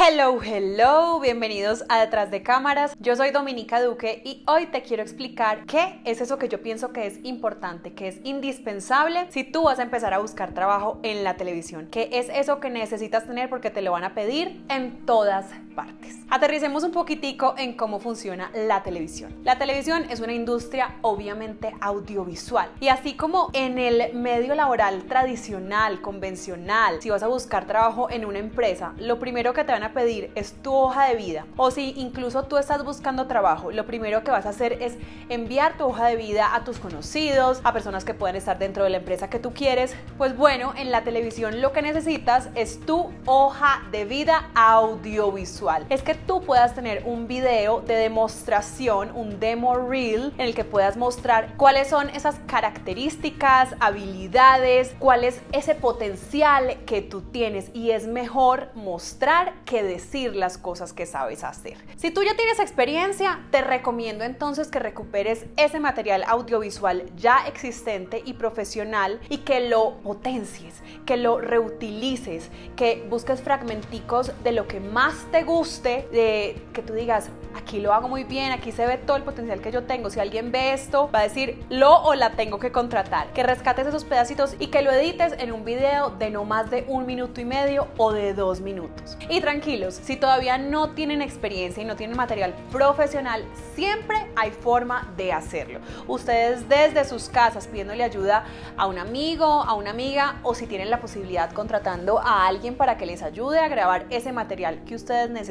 [0.00, 2.94] Hello, hello, bienvenidos a Detrás de Cámaras.
[3.00, 6.92] Yo soy Dominica Duque y hoy te quiero explicar qué es eso que yo pienso
[6.92, 11.24] que es importante, que es indispensable si tú vas a empezar a buscar trabajo en
[11.24, 11.88] la televisión.
[11.90, 15.46] ¿Qué es eso que necesitas tener porque te lo van a pedir en todas
[15.78, 16.16] partes?
[16.28, 19.32] Aterricemos un poquitico en cómo funciona la televisión.
[19.44, 26.00] La televisión es una industria obviamente audiovisual y así como en el medio laboral tradicional,
[26.00, 29.92] convencional, si vas a buscar trabajo en una empresa, lo primero que te van a
[29.92, 34.24] pedir es tu hoja de vida o si incluso tú estás buscando trabajo, lo primero
[34.24, 34.96] que vas a hacer es
[35.28, 38.90] enviar tu hoja de vida a tus conocidos, a personas que puedan estar dentro de
[38.90, 39.94] la empresa que tú quieres.
[40.16, 45.67] Pues bueno, en la televisión lo que necesitas es tu hoja de vida audiovisual.
[45.90, 50.64] Es que tú puedas tener un video de demostración, un demo reel en el que
[50.64, 57.90] puedas mostrar cuáles son esas características, habilidades, cuál es ese potencial que tú tienes y
[57.90, 61.76] es mejor mostrar que decir las cosas que sabes hacer.
[61.96, 68.22] Si tú ya tienes experiencia, te recomiendo entonces que recuperes ese material audiovisual ya existente
[68.24, 74.80] y profesional y que lo potencies, que lo reutilices, que busques fragmenticos de lo que
[74.80, 79.16] más te de que tú digas, aquí lo hago muy bien, aquí se ve todo
[79.16, 80.08] el potencial que yo tengo.
[80.08, 83.32] Si alguien ve esto, va a decir, lo o la tengo que contratar.
[83.32, 86.84] Que rescates esos pedacitos y que lo edites en un video de no más de
[86.86, 89.18] un minuto y medio o de dos minutos.
[89.28, 95.12] Y tranquilo, si todavía no tienen experiencia y no tienen material profesional, siempre hay forma
[95.16, 95.80] de hacerlo.
[96.06, 98.44] Ustedes desde sus casas pidiéndole ayuda
[98.76, 102.96] a un amigo, a una amiga o si tienen la posibilidad contratando a alguien para
[102.96, 105.47] que les ayude a grabar ese material que ustedes necesitan,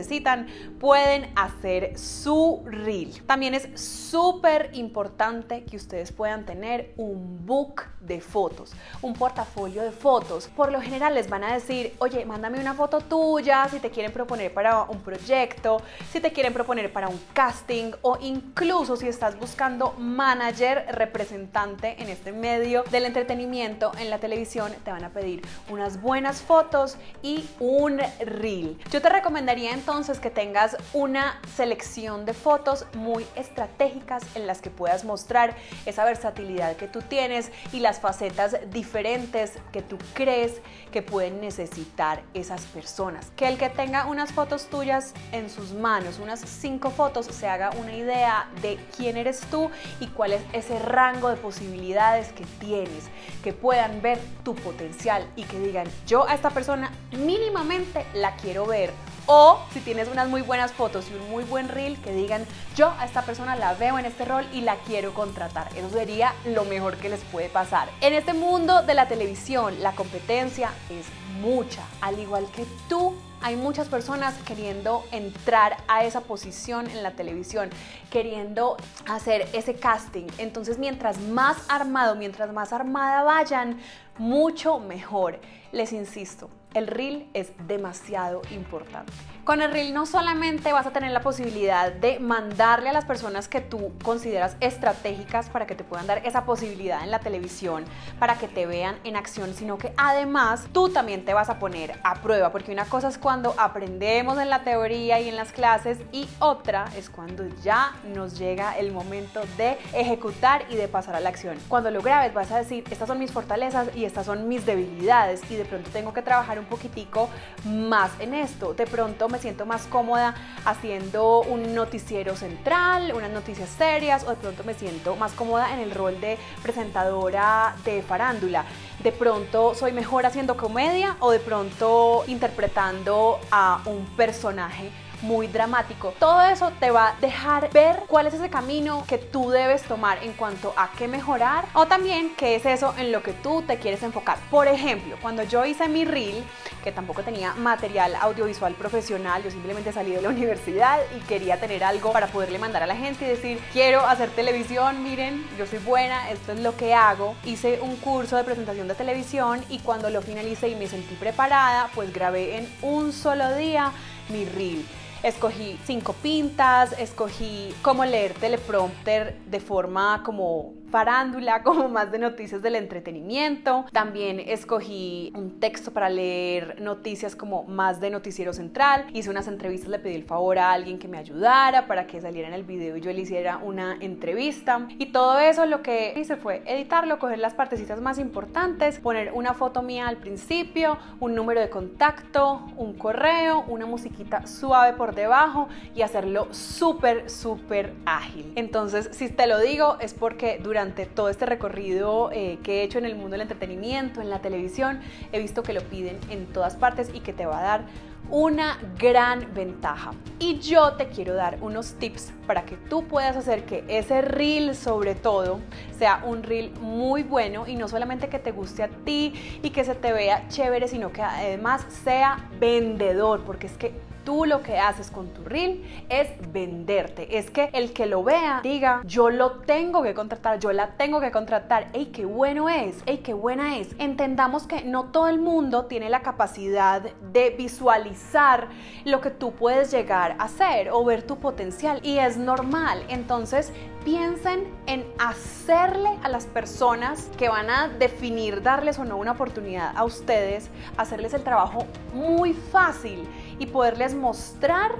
[0.79, 3.21] pueden hacer su reel.
[3.25, 9.91] También es súper importante que ustedes puedan tener un book de fotos, un portafolio de
[9.91, 10.49] fotos.
[10.55, 14.11] Por lo general les van a decir, oye, mándame una foto tuya si te quieren
[14.11, 15.81] proponer para un proyecto,
[16.11, 22.09] si te quieren proponer para un casting o incluso si estás buscando manager representante en
[22.09, 27.45] este medio del entretenimiento en la televisión, te van a pedir unas buenas fotos y
[27.59, 28.77] un reel.
[28.91, 34.71] Yo te recomendaría entonces que tengas una selección de fotos muy estratégicas en las que
[34.71, 35.55] puedas mostrar
[35.85, 40.61] esa versatilidad que tú tienes y las facetas diferentes que tú crees
[40.91, 43.31] que pueden necesitar esas personas.
[43.35, 47.69] Que el que tenga unas fotos tuyas en sus manos, unas cinco fotos, se haga
[47.79, 53.05] una idea de quién eres tú y cuál es ese rango de posibilidades que tienes,
[53.43, 58.65] que puedan ver tu potencial y que digan, yo a esta persona mínimamente la quiero
[58.65, 58.91] ver
[59.27, 62.45] o si tienes unas muy buenas fotos y un muy buen reel que digan,
[62.75, 65.69] yo a esta persona la veo en este rol y la quiero contratar.
[65.75, 67.89] Eso sería lo mejor que les puede pasar.
[68.01, 71.05] En este mundo de la televisión, la competencia es
[71.41, 71.83] mucha.
[72.01, 77.69] Al igual que tú, hay muchas personas queriendo entrar a esa posición en la televisión,
[78.09, 78.77] queriendo
[79.07, 80.25] hacer ese casting.
[80.37, 83.79] Entonces, mientras más armado, mientras más armada vayan,
[84.17, 85.39] mucho mejor.
[85.71, 89.11] Les insisto, el reel es demasiado importante.
[89.47, 93.47] Con el reel no solamente vas a tener la posibilidad de mandarle a las personas
[93.47, 97.85] que tú consideras estratégicas para que te puedan dar esa posibilidad en la televisión,
[98.19, 101.97] para que te vean en acción, sino que además tú también te vas a poner
[102.03, 105.97] a prueba, porque una cosa es cuando aprendemos en la teoría y en las clases
[106.11, 111.21] y otra es cuando ya nos llega el momento de ejecutar y de pasar a
[111.21, 111.57] la acción.
[111.69, 115.39] Cuando lo grabes vas a decir, estas son mis fortalezas y estas son mis debilidades
[115.49, 117.29] y de pronto tengo que trabajar un poquitico
[117.65, 118.73] más en esto.
[118.73, 120.35] De pronto me siento más cómoda
[120.65, 125.79] haciendo un noticiero central, unas noticias serias o de pronto me siento más cómoda en
[125.79, 128.65] el rol de presentadora de farándula.
[129.03, 134.91] De pronto soy mejor haciendo comedia o de pronto interpretando a un personaje
[135.21, 136.13] muy dramático.
[136.19, 140.23] Todo eso te va a dejar ver cuál es ese camino que tú debes tomar
[140.23, 143.77] en cuanto a qué mejorar o también qué es eso en lo que tú te
[143.77, 144.37] quieres enfocar.
[144.49, 146.43] Por ejemplo, cuando yo hice mi reel,
[146.83, 151.83] que tampoco tenía material audiovisual profesional, yo simplemente salí de la universidad y quería tener
[151.83, 155.79] algo para poderle mandar a la gente y decir, quiero hacer televisión, miren, yo soy
[155.79, 157.35] buena, esto es lo que hago.
[157.43, 161.89] Hice un curso de presentación de televisión y cuando lo finalicé y me sentí preparada,
[161.95, 163.91] pues grabé en un solo día
[164.29, 164.85] mi reel.
[165.27, 172.61] Escogí cinco pintas, escogí cómo leer teleprompter de forma como farándula, como más de noticias
[172.61, 173.85] del entretenimiento.
[173.91, 179.05] También escogí un texto para leer noticias como más de noticiero central.
[179.13, 182.47] Hice unas entrevistas, le pedí el favor a alguien que me ayudara para que saliera
[182.47, 184.87] en el video y yo le hiciera una entrevista.
[184.97, 189.53] Y todo eso lo que hice fue editarlo, coger las partecitas más importantes, poner una
[189.53, 195.67] foto mía al principio, un número de contacto, un correo, una musiquita suave por debajo
[195.95, 198.51] y hacerlo súper, súper ágil.
[198.55, 200.76] Entonces, si te lo digo es porque durante
[201.15, 204.99] todo este recorrido eh, que he hecho en el mundo del entretenimiento, en la televisión,
[205.31, 207.81] he visto que lo piden en todas partes y que te va a dar
[208.29, 210.11] una gran ventaja.
[210.37, 214.75] Y yo te quiero dar unos tips para que tú puedas hacer que ese reel
[214.75, 215.61] sobre todo
[215.97, 219.33] sea un reel muy bueno y no solamente que te guste a ti
[219.63, 223.93] y que se te vea chévere, sino que además sea vendedor, porque es que
[224.27, 227.37] tú lo que haces con tu reel es venderte.
[227.37, 231.21] Es que el que lo vea diga, yo lo tengo que contratar, yo la tengo
[231.21, 231.87] que contratar.
[231.93, 232.97] ¡Ey, qué bueno es!
[233.05, 233.95] ¡Ey, qué buena es!
[233.99, 238.67] Entendamos que no todo el mundo tiene la capacidad de visualizar
[239.05, 243.05] lo que tú puedes llegar a hacer o ver tu potencial y es normal.
[243.07, 243.71] Entonces,
[244.03, 249.91] piensen en hacerle a las personas que van a definir darles o no una oportunidad
[249.97, 253.27] a ustedes, hacerles el trabajo muy fácil
[253.59, 254.95] y poderles mostrar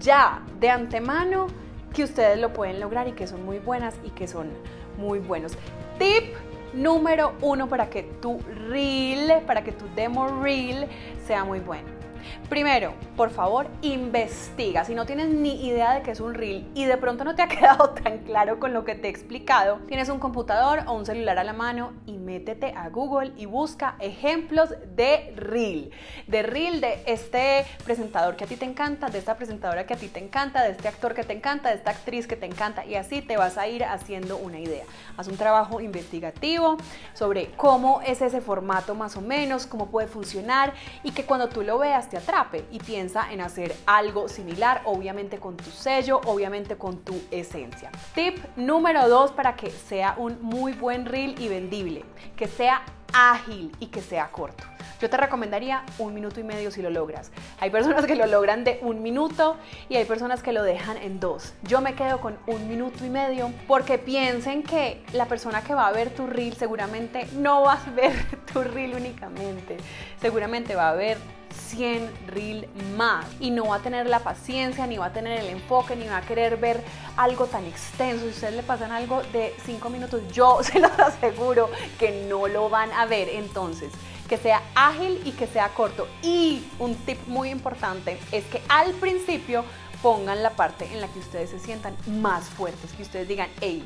[0.00, 1.46] ya de antemano
[1.94, 4.50] que ustedes lo pueden lograr y que son muy buenas y que son
[4.98, 5.56] muy buenos.
[5.98, 6.34] Tip
[6.74, 8.38] número uno para que tu
[8.68, 10.86] reel, para que tu demo reel
[11.26, 11.95] sea muy bueno.
[12.48, 14.84] Primero, por favor, investiga.
[14.84, 17.42] Si no tienes ni idea de qué es un reel y de pronto no te
[17.42, 21.06] ha quedado tan claro con lo que te he explicado, tienes un computador o un
[21.06, 25.90] celular a la mano y métete a Google y busca ejemplos de reel.
[26.26, 29.96] De reel de este presentador que a ti te encanta, de esta presentadora que a
[29.96, 32.84] ti te encanta, de este actor que te encanta, de esta actriz que te encanta
[32.84, 34.84] y así te vas a ir haciendo una idea.
[35.16, 36.76] Haz un trabajo investigativo
[37.14, 41.62] sobre cómo es ese formato más o menos, cómo puede funcionar y que cuando tú
[41.62, 46.76] lo veas te atrape y piensa en hacer algo similar, obviamente con tu sello, obviamente
[46.76, 47.90] con tu esencia.
[48.14, 52.04] Tip número dos para que sea un muy buen reel y vendible,
[52.36, 52.82] que sea
[53.12, 54.64] ágil y que sea corto.
[55.00, 57.30] Yo te recomendaría un minuto y medio si lo logras.
[57.60, 59.56] Hay personas que lo logran de un minuto
[59.90, 61.52] y hay personas que lo dejan en dos.
[61.64, 65.86] Yo me quedo con un minuto y medio porque piensen que la persona que va
[65.86, 68.14] a ver tu reel seguramente no va a ver
[68.50, 69.76] tu reel únicamente.
[70.18, 71.18] Seguramente va a ver
[71.56, 75.48] 100 reel más y no va a tener la paciencia, ni va a tener el
[75.48, 76.82] enfoque, ni va a querer ver
[77.16, 78.24] algo tan extenso.
[78.24, 82.68] Si ustedes le pasan algo de 5 minutos, yo se los aseguro que no lo
[82.68, 83.28] van a ver.
[83.30, 83.90] Entonces,
[84.28, 86.08] que sea ágil y que sea corto.
[86.22, 89.64] Y un tip muy importante es que al principio
[90.02, 93.84] pongan la parte en la que ustedes se sientan más fuertes, que ustedes digan, hey,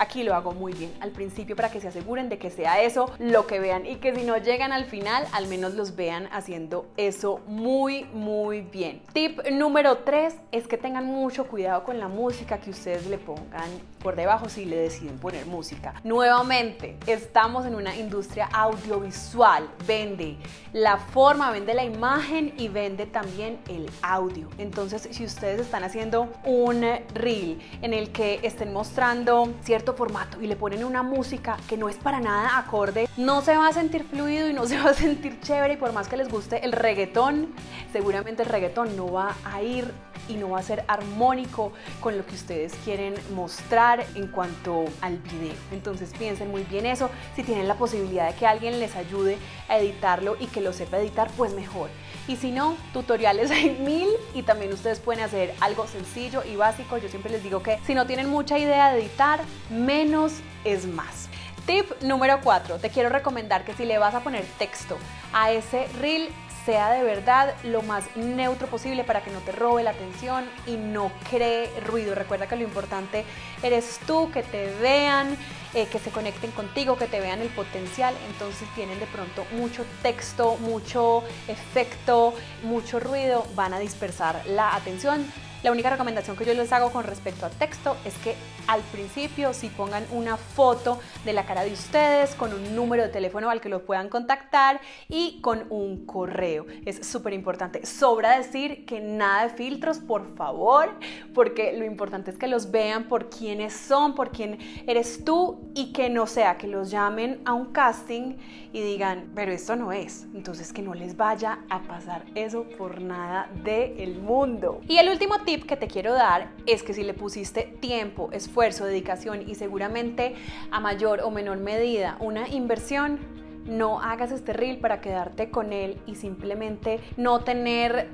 [0.00, 3.12] Aquí lo hago muy bien al principio para que se aseguren de que sea eso
[3.18, 6.86] lo que vean y que si no llegan al final, al menos los vean haciendo
[6.96, 9.02] eso muy, muy bien.
[9.12, 13.68] Tip número 3 es que tengan mucho cuidado con la música que ustedes le pongan
[14.02, 15.92] por debajo si le deciden poner música.
[16.02, 19.68] Nuevamente, estamos en una industria audiovisual.
[19.86, 20.38] Vende
[20.72, 24.48] la forma, vende la imagen y vende también el audio.
[24.56, 30.46] Entonces, si ustedes están haciendo un reel en el que estén mostrando cierto formato y
[30.46, 34.04] le ponen una música que no es para nada acorde, no se va a sentir
[34.04, 36.72] fluido y no se va a sentir chévere y por más que les guste el
[36.72, 37.54] reggaetón,
[37.92, 39.92] seguramente el reggaetón no va a ir
[40.28, 45.18] y no va a ser armónico con lo que ustedes quieren mostrar en cuanto al
[45.18, 45.54] video.
[45.72, 47.10] Entonces piensen muy bien eso.
[47.34, 49.38] Si tienen la posibilidad de que alguien les ayude
[49.68, 51.90] a editarlo y que lo sepa editar, pues mejor.
[52.28, 56.98] Y si no, tutoriales hay mil y también ustedes pueden hacer algo sencillo y básico.
[56.98, 59.40] Yo siempre les digo que si no tienen mucha idea de editar,
[59.70, 60.32] menos
[60.64, 61.28] es más.
[61.66, 62.78] Tip número 4.
[62.78, 64.98] Te quiero recomendar que si le vas a poner texto
[65.32, 66.28] a ese reel,
[66.64, 70.76] sea de verdad lo más neutro posible para que no te robe la atención y
[70.76, 72.14] no cree ruido.
[72.14, 73.24] Recuerda que lo importante
[73.62, 75.36] eres tú, que te vean,
[75.74, 78.14] eh, que se conecten contigo, que te vean el potencial.
[78.30, 85.26] Entonces tienen de pronto mucho texto, mucho efecto, mucho ruido, van a dispersar la atención
[85.62, 88.34] la única recomendación que yo les hago con respecto a texto es que
[88.66, 93.10] al principio si pongan una foto de la cara de ustedes con un número de
[93.10, 96.64] teléfono al que lo puedan contactar y con un correo.
[96.86, 97.84] Es súper importante.
[97.84, 100.94] Sobra decir que nada de filtros, por favor,
[101.34, 105.92] porque lo importante es que los vean por quiénes son, por quién eres tú y
[105.92, 108.36] que no sea que los llamen a un casting
[108.72, 110.26] y digan, pero esto no es.
[110.34, 114.80] Entonces que no les vaya a pasar eso por nada del mundo.
[114.88, 119.48] Y el último que te quiero dar es que si le pusiste tiempo, esfuerzo, dedicación
[119.48, 120.36] y seguramente
[120.70, 123.18] a mayor o menor medida una inversión,
[123.66, 128.08] no hagas este reel para quedarte con él y simplemente no tener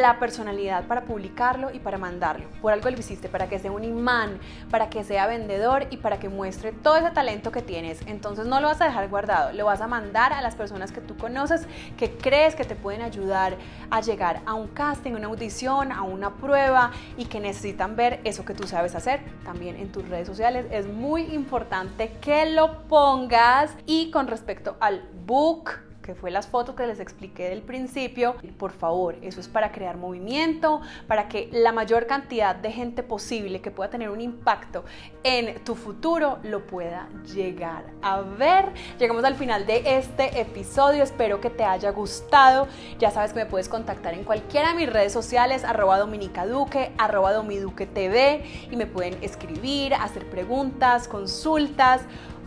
[0.00, 2.46] la personalidad para publicarlo y para mandarlo.
[2.60, 4.38] Por algo lo hiciste, para que sea un imán,
[4.70, 8.00] para que sea vendedor y para que muestre todo ese talento que tienes.
[8.06, 11.00] Entonces no lo vas a dejar guardado, lo vas a mandar a las personas que
[11.00, 13.56] tú conoces, que crees que te pueden ayudar
[13.90, 18.44] a llegar a un casting, una audición, a una prueba y que necesitan ver eso
[18.44, 20.66] que tú sabes hacer también en tus redes sociales.
[20.70, 24.97] Es muy importante que lo pongas y con respecto a
[25.28, 29.72] book que fue las fotos que les expliqué del principio, por favor, eso es para
[29.72, 34.86] crear movimiento, para que la mayor cantidad de gente posible que pueda tener un impacto
[35.22, 38.72] en tu futuro lo pueda llegar a ver.
[38.98, 42.68] Llegamos al final de este episodio, espero que te haya gustado.
[42.98, 47.34] Ya sabes que me puedes contactar en cualquiera de mis redes sociales, arroba dominicaduque, arroba
[47.34, 52.00] domiduque TV, y me pueden escribir, hacer preguntas, consultas,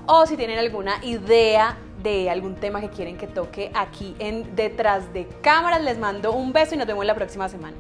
[0.08, 5.14] o si tienen alguna idea de algún tema que quieren que toque aquí en Detrás
[5.14, 5.82] de Cámaras.
[5.84, 7.78] Les mando un beso y nos vemos la próxima semana.